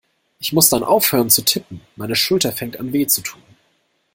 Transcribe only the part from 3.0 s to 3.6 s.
zu tun.